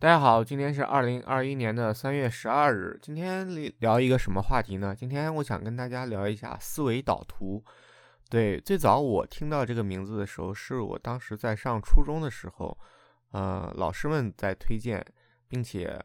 [0.00, 2.98] 大家好，今天是二零二一年的三月十二日。
[3.02, 3.46] 今天
[3.80, 4.96] 聊一个什么话题呢？
[4.96, 7.62] 今天我想跟大家聊一下思维导图。
[8.30, 12.78] 对，最早我听到这个名字的时候，是我当时在上初中的时候，
[13.32, 15.04] 呃，老师们在推荐，
[15.46, 16.02] 并且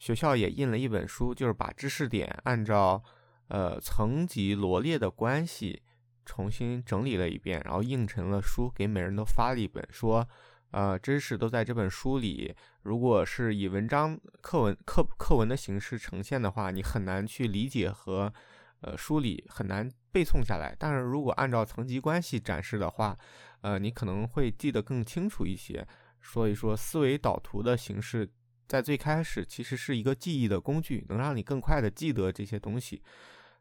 [0.00, 3.00] 学校也印了一本书，就是把知识点按照
[3.46, 5.80] 呃层级罗列的关系
[6.26, 10.26] 重新整理了一遍，然后印成了书，给每人都发了一本，说。
[10.70, 12.54] 呃，知识都在这本书里。
[12.82, 18.32] 如果是以文章、课文、课课文的形式呈现的话，你很难去理解和
[18.80, 20.76] 呃梳理，很难背诵下来。
[20.78, 23.18] 但是如果按照层级关系展示的话，
[23.62, 25.86] 呃，你可能会记得更清楚一些。
[26.20, 28.28] 所以说，思维导图的形式
[28.66, 33.02] 在最开始其实是一个记忆的工具，能让你更快的记得这些东西。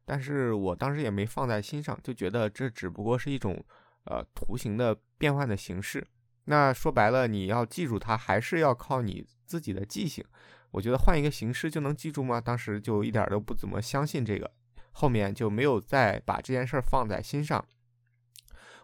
[0.04, 3.64] 但是我当时也没放在心上，就觉得这只不过是一种
[4.06, 6.06] 呃图形的变换的形式。
[6.50, 10.24] 那说白了，你要记住它，还是要靠你自己的记性。
[10.72, 12.40] 我觉得换一个形式就能记住吗？
[12.40, 14.50] 当时就一点都不怎么相信这个，
[14.94, 17.66] 后面就没有再把这件事儿放在心上。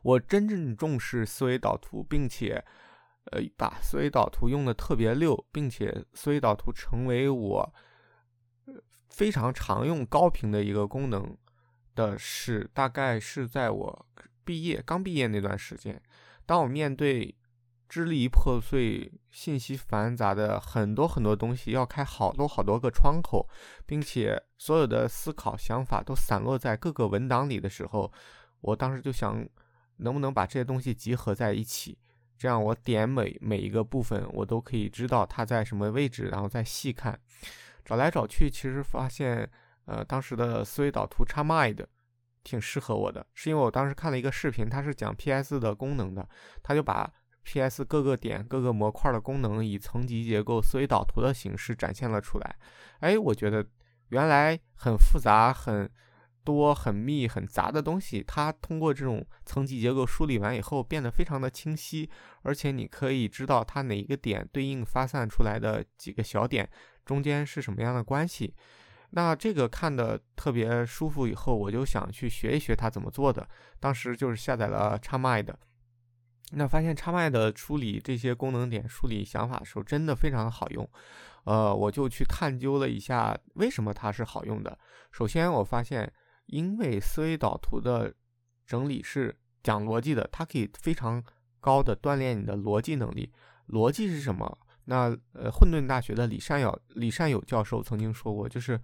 [0.01, 2.61] 我真正重视思维导图，并且，
[3.31, 7.73] 呃，把思维导图用的特别溜，并且思维导图成为我
[9.09, 11.37] 非常常用高频的一个功能
[11.95, 14.05] 的是，大概是在我
[14.43, 16.01] 毕业刚毕业那段时间，
[16.45, 17.33] 当我面对。
[17.93, 23.47] 支离破碎、信息繁杂的很多很多东西，要开好多好多个窗口，
[23.85, 28.11] 并且所有的思考想法都散落在各个文档里的时候，
[28.61, 29.47] 我当时就想，
[29.97, 31.95] 能不能把这些东西集合在一起，
[32.35, 37.19] 这样我点每每一个部分，我都可以知道它在什么位置，然后再细看。
[37.85, 39.47] 找来找去，其实发现，
[39.85, 41.85] 呃，当时的思维导图 XMind
[42.43, 46.27] 挺适合我的，是因为我当时看了一个视频，它是讲 PS 的功能的，
[46.63, 47.13] 他就把。
[47.43, 47.83] P.S.
[47.85, 52.55] 各个点、各个模块的功能以层级结构、思维导图的形式展现了出来。
[52.99, 53.65] 哎，我觉得
[54.09, 55.89] 原来很复杂、很
[56.43, 62.09] 多、很密、很杂的东西，它通过这种层级结构梳理完以后，变得非常的清晰。
[62.41, 66.69] 而且你可以知道它哪一个点对应发散出来的几个小点
[67.05, 68.53] 中间是什么样的关系。
[69.11, 73.47] 那这个看的特别舒服，以后我就想去学一学它怎么做的。
[73.79, 75.53] 当时就是下载了 XMind。
[76.51, 80.87] 那发现插麦的梳理这些功能点、梳理想法的时候，真的非常的好用。
[81.45, 84.77] 呃，我就去探究了一下为什么它是好用的。
[85.11, 86.11] 首先，我发现，
[86.45, 88.13] 因为思维导图的
[88.67, 91.23] 整理是讲逻辑的，它可以非常
[91.59, 93.31] 高的锻炼你的逻辑能力。
[93.69, 94.57] 逻辑是什么？
[94.85, 98.79] 那呃，混沌大学的李善友李善友教授曾经说过，就是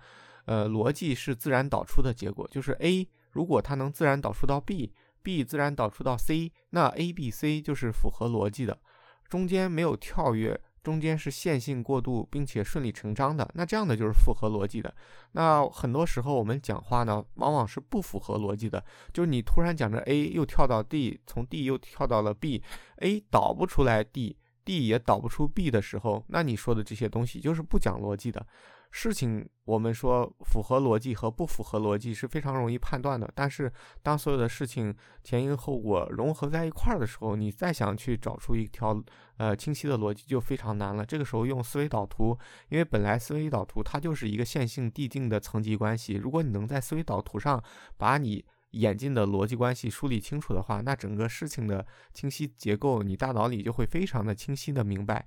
[0.46, 4.92] 呃，逻辑是自然导出的结果，就是 A 如果它能自然导出到 B。
[5.22, 8.80] B 自然导出到 C，那 A、B、C 就是符合逻辑的，
[9.28, 14.94] 中间没有跳跃，中间是线性过渡，并且顺理成章的，那这样的就是符合逻辑的。
[15.34, 28.46] 那很多时候我们讲话呢，往往是不符合逻辑的，就是你突然讲着 A 又跳到 D，从 D 又跳到了 B，A 导不出来 D，D 也导不出 B 的时候，那你说的这些东西就是不讲逻辑的。
[28.92, 39.00] 事情我们说符合逻辑和不符合逻辑是非常容易判断的，但是当所有的事情前因后果融合在一块儿的时候，你再想去找出一条
[39.38, 41.06] 呃清晰的逻辑就非常难了。
[41.06, 42.36] 这个时候用思维导图，
[42.70, 47.64] 因为本来思维导图它就是一个线性递进的层级关系，如果你能在思维导图上
[47.96, 55.26] 把你演进的逻辑关系梳理清楚的话，那整个事情的清晰结构你大脑里就会非常的清晰的明白。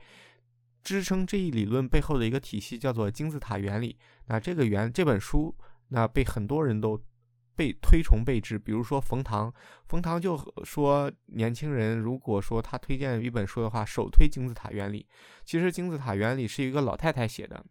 [0.83, 3.99] 支撑这一理论背后的一个体系叫做金字塔原理。
[4.27, 5.55] 那这个原这本书，
[5.89, 7.01] 那被很多人都
[7.55, 8.59] 被推崇备至。
[8.59, 9.53] 比如说冯唐，
[9.87, 15.07] 冯唐就说，年轻人如果说他推荐一本书的话，首推金字塔原理。
[15.45, 17.65] 其实金字塔原理是一个老太太写的，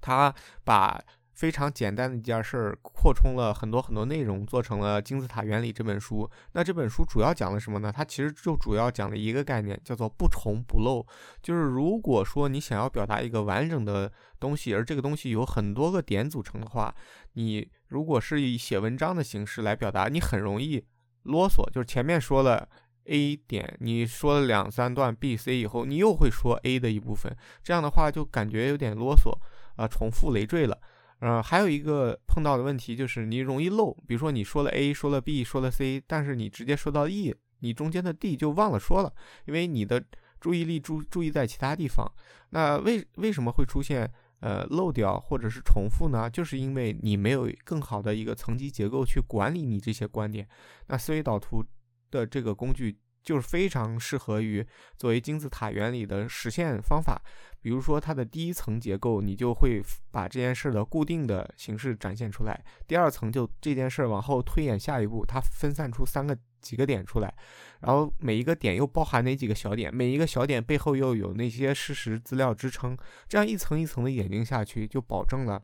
[0.00, 0.34] 她
[0.64, 1.02] 把。
[1.34, 6.30] 非常简单的一件事儿，扩充了很多很多内容，做成了《金字塔原理》这本书。
[6.52, 7.92] 那这本书主要讲了什么呢？
[7.94, 11.04] 它其实就主要讲了一个概念，叫做不重不漏。
[11.42, 16.94] 就是如果说你想要表达一个完整的东西，而这个东西有很多个点组成的话，
[17.32, 20.84] 你如果是以写文章的形式来表达，你很容易
[21.24, 21.68] 啰嗦。
[21.70, 22.68] 就是前面说了
[23.06, 29.36] A 点，你说了两三段 B、C 以后，你又会说 A 的一部分，这样的话就感觉有点啰嗦
[29.76, 30.78] 啊，重复累赘了。
[31.24, 39.10] 呃，还有一个碰到的问题就是你容易漏，比如说你说了 A，说了 B，说了 C，但是你直接说到 E，你中间的 D 就忘了说了，
[39.46, 40.04] 因为你的
[40.38, 42.06] 注意力注注意在其他地方。
[42.50, 46.28] 那为为什么会出现呃漏掉或者是重复呢？
[46.28, 50.46] 就是因为你没有更好的一个层级结构去管理你这些观点。
[50.88, 51.64] 那思维导图
[52.10, 54.64] 的这个工具就是非常适合于
[54.96, 57.20] 作为金字塔原理的实现方法。
[57.60, 62.54] 比如说，它的第一层结构，你就会把这件事的固定的形式展现出来；
[62.86, 67.34] 第二层就这件事往后推演下一步，它分散出三个几个点出来，
[67.80, 72.94] 然后每一个点又包含哪几个小点，每一个小点背后又有那些事实资料支撑，
[73.26, 75.62] 这样一层一层的演进下去，就保证了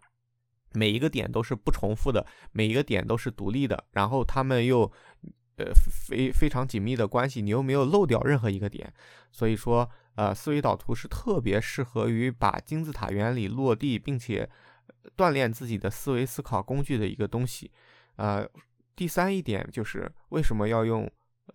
[0.73, 4.91] 每一个点都是不重复的，每一个点都是独立的，然后他们又
[5.65, 8.93] 呃非非常紧密的关系，你又没有漏掉任何一个点，
[9.31, 9.89] 所以说。
[10.17, 14.47] 呃，思维导图是特别适合于把金字塔原理落地，并且
[15.17, 17.71] 锻炼自己的思维思考工具的一个东西。
[18.17, 18.47] 呃，
[18.95, 21.11] 第三一点就是为什么要用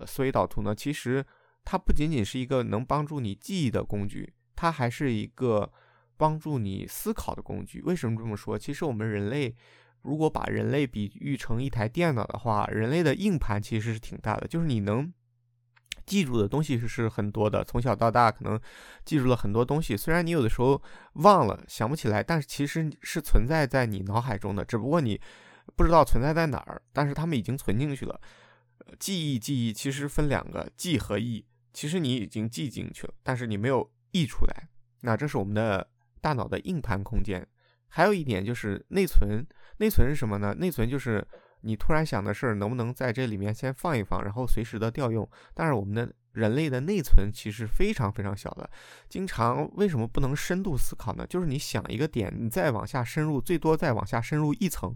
[0.08, 0.74] 思维导图呢？
[0.74, 1.24] 其实
[1.64, 5.72] 它不仅仅是一个能帮助你记忆的工具，它还是一个
[6.18, 7.82] 帮助你思考的工具。
[7.82, 8.58] 为什么这么说？
[8.58, 9.54] 其实我们人类
[10.06, 15.12] 如果把人类比喻成一台电脑的话，人类的硬盘其实是挺大的，就是你能。
[16.06, 18.62] 记住的东西是是很多的，从小到大可能
[19.04, 19.98] 记住了很多东西。
[19.98, 20.80] 虽然你有的时候
[21.14, 25.20] 忘了想不起来，但是其实是存在在你脑海中的，只不过你
[25.76, 26.80] 不知道存在在哪儿。
[26.94, 28.22] 但是他们已经存进去了。
[29.00, 31.44] 记忆，记忆其实分两个，记和忆。
[31.74, 34.70] 其实你已经记进去了，但是你没有忆出来。
[35.02, 35.90] 那这是我们的
[36.22, 37.48] 大脑的硬盘空间。
[37.96, 39.46] 还有一点就是内存，
[39.78, 40.54] 内存是什么呢？
[40.60, 41.26] 内存就是。
[41.68, 45.28] 你突然想的事儿，能不能在这里面先放一放，然后随时的调用？
[45.56, 48.70] 但是我们的人类的内存其实非常非常小的，
[49.10, 51.26] 经常为什么不能深度思考呢？
[51.28, 54.96] 就是你想一个点，你再往下深入，最多再往下深入一层，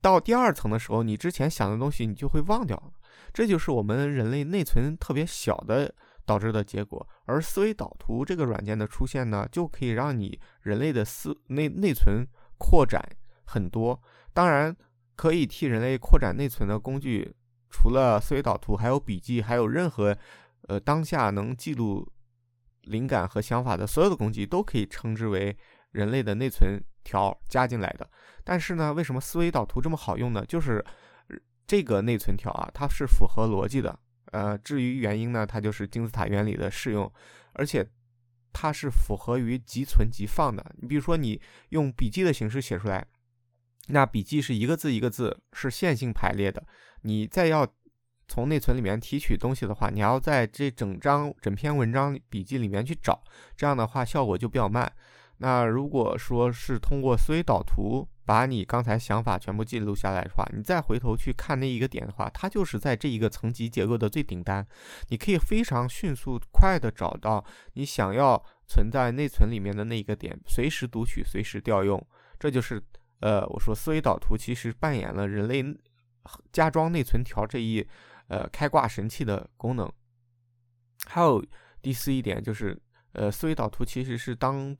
[0.00, 2.92] 到第二层的时候，你之前想的东西你就会忘掉了。
[3.34, 5.94] 这就是我们人类内存特别小的
[6.30, 7.04] 导致的结果。
[7.24, 12.24] 而思维导图这个软件的出现呢，就可以让你人类的思内内存
[12.58, 13.02] 扩展
[13.44, 14.00] 很多。
[14.32, 14.76] 当然。
[15.20, 17.36] 可以替人类扩展内存的工具，
[17.68, 20.16] 除了思维导图，还有笔记，还有任何，
[20.62, 22.10] 呃，当下能记录
[22.84, 25.54] 灵感和想法的所有的工具，都可以称之为
[25.90, 28.10] 人类的内存条加进来的。
[28.42, 30.42] 但是呢，为什么思维导图这么好用呢？
[30.46, 30.82] 就是
[31.66, 33.98] 这个内存条啊，它是符合逻辑的。
[34.30, 37.12] 呃，至于原因呢，它就是金字塔原理的适用，
[37.52, 37.86] 而且
[38.52, 40.74] 它是符合于即存即放的。
[40.80, 41.40] 你比如说，你
[41.70, 43.06] 用笔记的形式写出来。
[43.88, 46.64] 那笔记是一个字一个字是线性排列的，
[47.02, 47.66] 你再要
[48.28, 53.20] 从内存里面提取东西的话，你要在这整张整篇文章笔记里面去找，
[53.56, 54.92] 这样的话效果就比较慢。
[55.38, 64.64] 那如果说是通过思维导图把你刚才想法全部记录下来的话，你再回头去看那一个点的话，它就是在这一个层级结构的最顶端，
[65.08, 72.00] 你可以非常迅速快的找到你想要存在内存里面的那一个点，随时读取，随时调用，
[72.38, 72.80] 这就是。
[73.18, 75.64] 呃，我说思维导图其实扮演了人类
[76.52, 77.84] 加装内存条这一
[78.28, 79.92] 呃开挂神器的功能。
[81.06, 81.44] 还有
[81.82, 82.80] 第四一点就是，
[83.12, 84.76] 呃，思维导图其实是当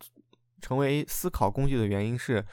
[0.62, 2.46] 成为思考工具的原因是。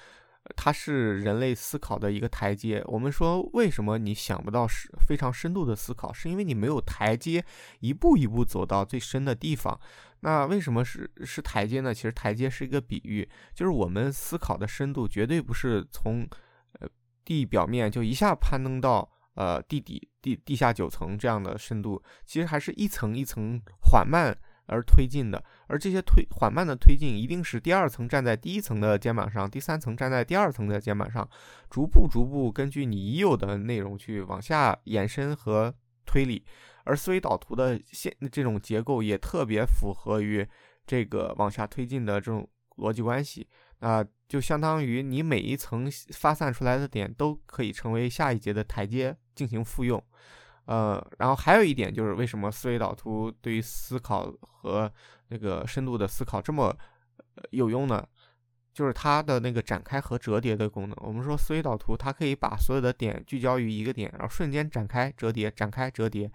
[0.56, 2.82] 它是人类思考的一个台阶。
[2.88, 7.44] 我们说，为什么你想不到是非常深度的思考，是因为你没有台阶，
[7.80, 9.80] 一步一步走到最深的地方。
[10.22, 11.94] 那为什么是是台阶呢？
[11.94, 16.28] 其实台阶是一个比喻，就是我们思考的深度绝对不是从
[16.80, 16.88] 呃
[17.24, 24.36] 地表面就一下攀登到呃地底地地下九层这样的深度，其实还是一层一层缓慢。
[24.68, 31.28] 而推进的，而这些推缓慢的推进，一定是第二层站在第一层的肩膀上，第三层站在第二层的肩膀上，
[31.70, 35.74] 逐步逐步根据你已有的内容去往下延伸和
[36.06, 36.46] 推理。
[36.84, 40.48] 而思维导图的现这种结构也特别符合于
[40.86, 43.46] 这个往下推进的这种逻辑关系，
[43.80, 50.02] 啊，就相当于你每一层发散出来的点都可以成为下一节的台阶进行复用。
[50.68, 54.90] 呃，然后还有一点就是，为什么思维导图对于思考和
[55.30, 56.74] 那个深度的思考这么
[57.50, 58.06] 有用呢？
[58.74, 60.96] 就是它的那个展开和折叠的功能。
[61.02, 66.32] 我们说思维导图它可以把所有的点聚焦于一个点，然后瞬间展开折叠，展开折叠。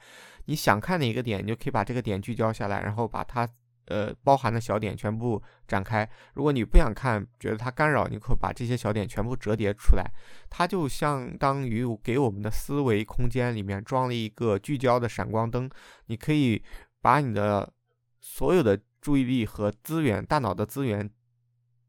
[0.47, 3.49] 你想看哪个点，你就可以把这个点聚焦下来，然后把它。
[3.93, 6.09] 呃，包含的小点全部展开。
[6.35, 10.11] 如果你不想看，觉得它干扰，你可以把这些小点全部折叠出来。
[10.49, 15.69] 它就相当于给我们的思维空间里面装了一个聚焦的闪光灯。
[16.07, 16.63] 你可以
[17.03, 17.71] 把你的
[18.21, 21.11] 所有的注意力和资源、大脑的资源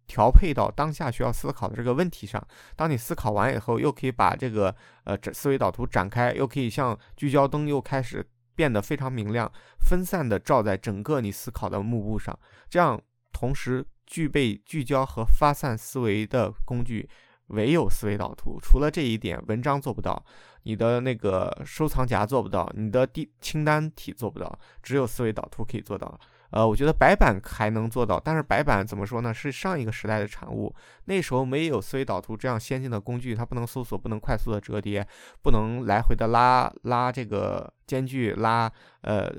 [0.05, 2.45] 调配到当下需要思考的这个问题上。
[2.75, 8.27] 当你思考完以后，又可以把这个呃思维导图展开，又可以像聚焦灯又开始。
[8.55, 12.38] 变得非常明亮，分散的照在整个你思考的幕布上，
[12.69, 17.10] 这样同时具备聚焦和发散思维的工具，
[17.48, 18.60] 唯有思维导图。
[18.62, 20.24] 除了这一点，文章做不到，
[20.63, 26.19] 你的那个收藏夹做不到，你的第清单体做不到，只有思维导图可以做到。
[26.53, 29.33] 呃，我觉得白板还能做到，但是白板怎么说呢？
[29.33, 30.72] 是上一个时代的产物，
[31.05, 35.03] 那时候没有思维导图这样先进的工具，它不能搜索，不能快速的折叠，
[35.41, 39.33] 不能来回的拉拉这个间距，拉呃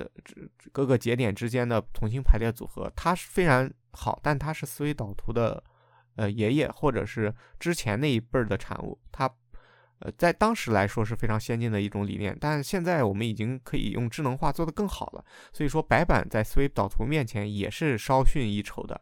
[0.73, 2.92] 各个节点之间的重新排列组合。
[2.97, 5.62] 它是非常好，但它是思维导图的
[6.16, 9.30] 呃爷爷或者是之前那一辈儿的产物，它。
[10.01, 15.25] 呃，在当时来说是非常先进的一种理念，但现在我们已经可以用智能化做得更好了。
[15.53, 19.01] 所以说，白板在思维导图面前也是稍逊一筹的。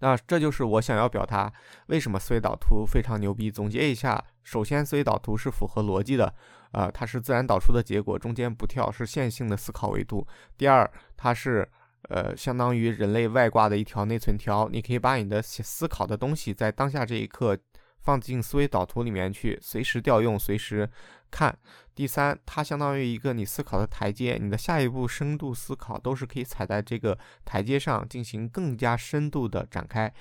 [0.00, 1.50] 那这就是我想要表达
[1.86, 3.50] 为什么思维导图非常牛逼。
[3.50, 6.34] 总结一下，首先，思维导图是符合逻辑的，
[6.72, 10.26] 呃，它是自然导出的结果，中间不跳，是线性的思考维度。
[10.58, 11.66] 第二，它是
[12.10, 17.58] 呃，相当于人类外挂的一条内存条，你可以把你的思考的东西在当下这一刻。
[18.06, 20.88] 放进思维导图里面去，随时调用，随时
[21.28, 21.58] 看。
[21.92, 30.12] 第三，它相当于一个你思考的台阶，你的下一步深度思考都是可以踩在这个台阶上进行更加深度的展开。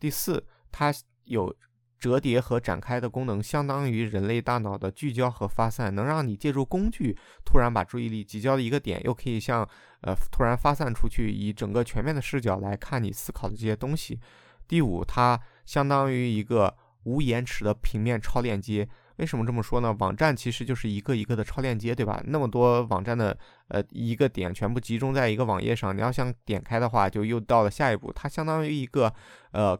[0.00, 0.92] 第四，它
[1.26, 1.54] 有
[1.96, 9.62] 折叠和展开的功能，相当于人类大脑的聚焦和发散，能让你借助工具突然把注意力集焦的一个点，又可以像
[10.00, 14.18] 呃突然发散出去，以整个全面的视角来看你思考的这些东西。
[14.66, 16.76] 第五，它相当于一个。
[17.08, 18.86] 无延迟的平面超链接，
[19.16, 19.96] 为什么这么说呢？
[19.98, 22.22] 网站其实就是一个一个的超链接，对吧？
[22.26, 23.36] 那么多网站的
[23.68, 28.12] 呃一个点全部集中在一个网页上，你要想点开的话，就又到了下一步。
[28.12, 29.10] 它相当于一个
[29.52, 29.78] 呃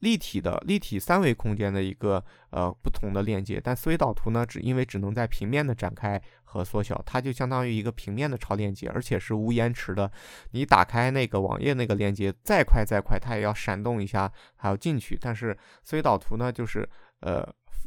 [0.00, 3.60] 立体的立体三维空间的一个呃不同的链接。
[3.62, 10.10] 但思维导图呢，只因为只能在平面的展开和缩小，它就相当于一个平面的超链接，而且是无延迟的。
[10.52, 15.18] 你打开那个网页那个链接，再快再快，它也要闪动一下，还要进去。
[15.20, 16.88] 但是思维导图呢，就是
[17.20, 17.40] 呃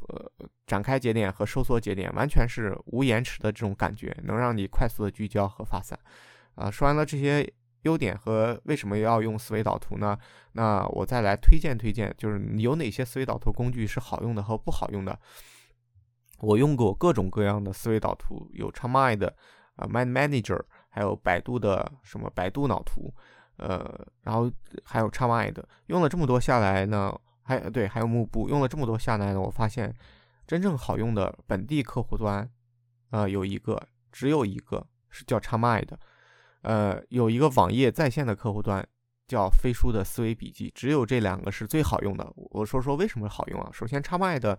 [0.09, 0.31] 呃
[0.67, 5.97] 展开节点和收缩节点完全是无延迟的这种感觉，能让你快速的聚焦和发散。
[6.55, 7.49] 啊，说完了这些
[7.83, 10.17] 优点和为什么要用思维导图呢？
[10.53, 15.17] 那我再来推荐推荐，就是有哪些思维导图工具是好用的和不好用的。
[16.39, 19.33] 我用过各种各样的思维导图，有 c h a m i 的
[19.75, 20.59] 啊，Mind Manager，
[20.89, 23.13] 还有百度的什么百度脑图，
[23.57, 24.51] 呃，然后
[24.83, 29.95] 还有 c h a m i 的用了这么多下来呢，还对，还有幕布，用了这么多下来呢，我发现
[30.47, 32.49] 真正好用的本地客户端，
[33.11, 33.79] 呃，有一个，
[34.11, 35.99] 只有一个是叫 c h a m i 的
[36.61, 38.85] 呃，有一个网页在线的客户端
[39.27, 42.31] 叫飞书的思维笔记，只有这两个是最好用的。
[42.35, 43.69] 我说说为什么好用啊？
[43.71, 44.57] 首先 Chamind。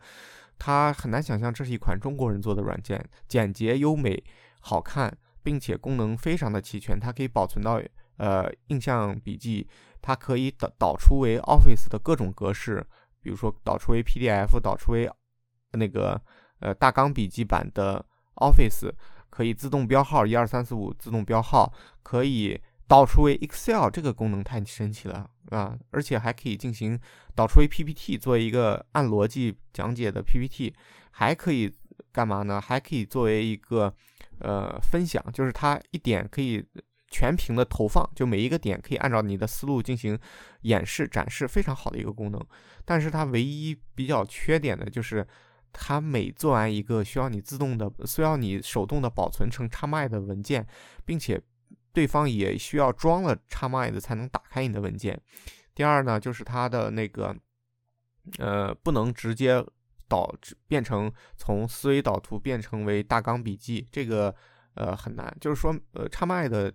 [0.59, 4.23] 它很难想象这是一款中国人做的软件，简洁优美、
[4.61, 7.01] 好看，并且功能非常的齐全。
[7.01, 7.83] 它可以保存到
[8.19, 9.67] 呃印象笔记，
[10.01, 12.87] 它可以导导出为 Office 的各种格式，
[13.21, 15.11] 比如说导出为 PDF，导出为
[15.73, 16.21] 那个
[16.61, 18.05] 呃大纲笔记版的
[18.37, 18.93] Office，
[19.33, 21.73] 可以自动标号，一二三四五自动标号，
[22.05, 22.61] 可以。
[22.89, 25.75] 导出为 Excel 这个功能太神奇了啊！
[25.93, 26.99] 而且还可以进行
[27.35, 30.75] 导出为 PPT，做一个按逻辑讲解的 PPT，
[31.11, 31.73] 还可以
[32.13, 32.61] 干嘛呢？
[32.61, 33.95] 还可以作为一个
[34.41, 36.63] 呃分享，就是它一点可以
[37.09, 40.19] 全屏的投放，就每一个点可以按照你的思路进行
[40.63, 42.47] 演示展示，非常好的一个功能。
[42.85, 45.27] 但是它唯一比较缺点的就是，
[45.73, 50.67] 它每做完一个需要你自动的、需要你手动的保存成插麦的文件，
[51.05, 51.43] 并且。
[51.95, 55.21] 对方也需要装了 Xmind 才能打开你的文件。
[55.75, 57.37] 第二呢，就是它的那个，
[58.39, 59.63] 呃，不能直接
[60.09, 60.35] 导
[60.67, 64.35] 变成从思维导图变成为大纲笔记，这个
[64.73, 65.37] 呃很难。
[65.39, 66.73] 就是说，呃，Xmind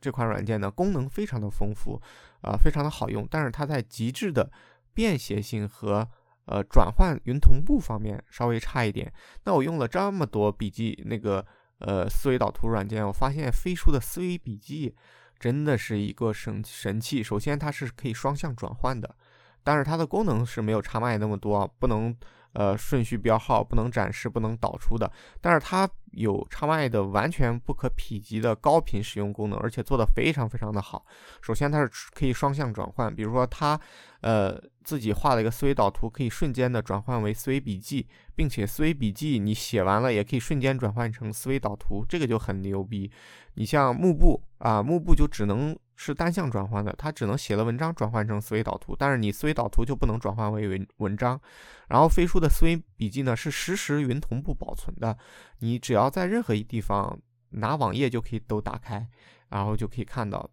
[0.00, 2.00] 这款软件呢，功能非常的丰富，
[2.40, 4.50] 啊，非常的好用，但是它在极致的
[4.94, 6.08] 便携性和
[6.46, 9.12] 呃转换云同步方面稍微差一点。
[9.44, 11.46] 那我用了这么多笔记那个。
[11.78, 14.96] 呃，思维导图软件，我发现飞书的思维笔记
[15.38, 17.22] 真的是一个神神器。
[17.22, 19.14] 首先，它是可以双向转换的，
[19.62, 22.16] 但是它的功能是没有插麦那么多，不能。
[22.52, 25.12] 呃，顺序标号不能展示，不能导出的，
[25.42, 31.04] 但是它有插麦的完全不可匹及的高频使用功能，而且做的非常非常的好。
[31.42, 33.78] 首先，它是可以双向转换，比如说它，
[34.22, 43.10] 呃，自己画了一个思维导图，可以瞬间的转换为思维笔记，并且思维笔记你写完了也可以瞬间转换成思维导图，这个就很牛逼。
[43.54, 45.76] 你像幕布啊，幕布就只能。
[45.98, 51.40] 是单向转换的，它只能写了文章转换成思维导图，但是你思维导图就不能转换为文文章。
[51.88, 55.16] 然后飞书的思维笔记呢是实时云同步保存的，
[55.60, 59.08] 你只要在任何一地方拿网页就可以都打开，
[59.48, 60.46] 然后就可以看到。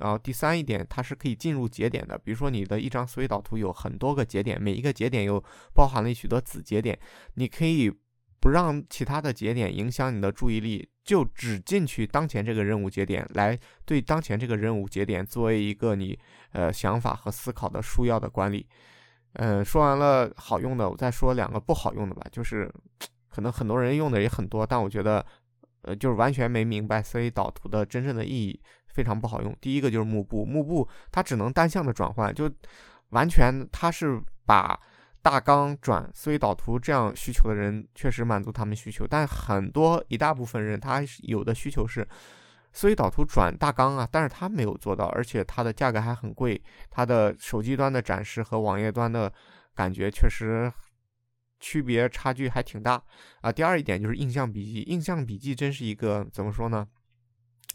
[0.00, 2.16] 然后第三一点，它是可以进入节点的。
[2.18, 5.42] 比如说你的一张思维导图有很多个节点，每一个节点又
[5.74, 6.98] 包含了许多子节点，
[7.34, 7.90] 你可以
[8.40, 16.18] 不让其他的节点影响你的注意力，就只进去当前这个任务节点，来对当前这个任务节点作为一个你
[16.52, 18.66] 呃想法和思考的枢要的管理。
[19.34, 22.26] 嗯，说完了好用的，我再说两个不好用的吧。
[22.30, 22.72] 就是
[23.28, 25.24] 可能很多人用的也很多，但我觉得。
[25.82, 28.60] 呃，就是完全没明白思维导图的真正的意义，
[28.98, 29.56] 非常不好用。
[29.60, 32.50] 第一个就是幕布，幕布它只能单向的转换，就
[33.10, 34.76] 完全它是把
[35.22, 42.04] 大纲转思维导图这样需求的人确实满足他们需求，但很多一大部分人他有的需求是
[42.72, 49.32] 思维导图转大纲啊，但是他没有做到，而且它的价格还很贵，它的手机端的展示和网页端的
[49.76, 50.72] 感觉确实。
[51.60, 53.02] 区别差距还挺大
[53.40, 53.50] 啊！
[53.50, 56.86] 第二一点就是印象笔记，印象笔记真是一个怎么说呢，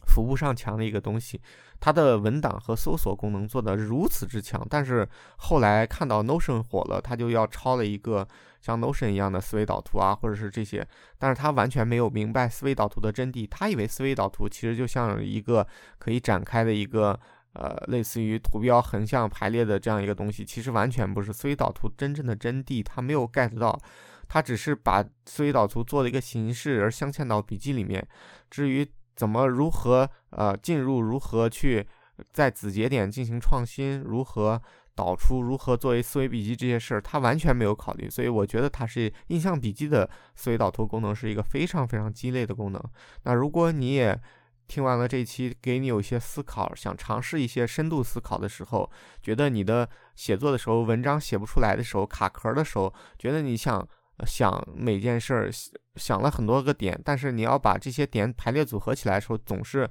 [0.07, 1.39] 扶不上墙的一个东西。
[1.79, 5.07] 它的文档和搜索功能做的如此之强，但是
[5.37, 8.27] 后来看到 Notion 火了，它就要抄了一个
[8.61, 15.67] 像 Notion 一样的思维导图啊，或者是这些，但是他完全没有明白思维导图的真谛，他以为思维导图其实就像一个
[15.97, 17.19] 可以展开的一个。
[17.55, 22.83] 呃，类似于图标横向排列的这样一个东西，其实完全不是思维导图真正的真谛。
[22.83, 23.79] 它没有 get 到，
[24.27, 28.03] 它只是把思维导图做了一个形式而镶嵌到笔记里面。
[28.49, 28.83] 至于
[29.15, 31.85] 怎么如何呃进入，如何去
[32.31, 34.61] 在子节点进行创新，如何
[34.95, 38.09] 导出，如何作为思维笔记这些事儿，它完全没有考虑。
[38.09, 42.83] 所以我觉得它是印象笔记的思维导图功能是一个非常非常鸡肋的功能。
[43.23, 44.19] 那如果你也
[44.67, 48.89] 听完了这一期，给你有一些思考，想尝试一些深度思考的时候，
[49.21, 53.85] 觉得你的写作的时候，文章写不出来的时候，卡壳的时候，觉得你想
[54.25, 55.49] 想每件事儿，
[55.95, 59.89] 想了很多个点，但是你要把这些点排列组合起来的时候，总是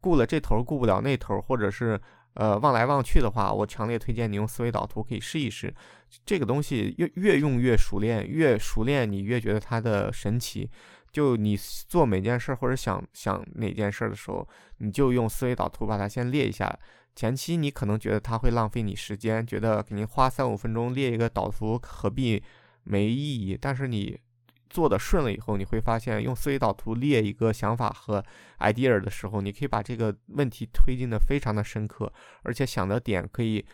[0.00, 2.00] 顾了这头，顾不了那头，或者是
[2.34, 5.74] 呃望来望去的话，我强烈推荐你用思维导图，可以试一试。
[6.24, 10.70] 这个东西越越用越熟练，越熟练你越觉得它的神奇。
[11.10, 16.76] 就你做每件事或者想想哪件事的时候，你就用思维导图把它先列一下。
[17.14, 22.42] 前期你可能觉得它会浪费你时间，觉得给你花三五分钟列一个导图何必
[22.84, 23.58] 没意义。
[23.60, 24.18] 但是你
[24.70, 28.24] 做的顺了以后，你会发现用思维导图列一个想法和
[28.60, 33.64] idea 的时候，你可以把这个问题推进的非常的深刻，而且想的点可以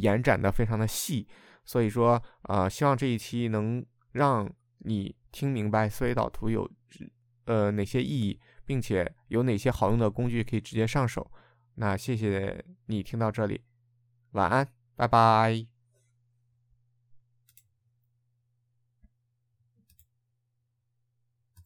[0.00, 1.26] 延展的非常的细。
[1.64, 6.70] 所以说，呃，希望这一期能让你听明白思维导图有。
[7.44, 11.32] 呃，哪些意义，并且有哪些好用的工具可以直接上手？
[11.76, 13.62] 那谢谢你听到这里，
[14.32, 15.77] 晚安，拜拜。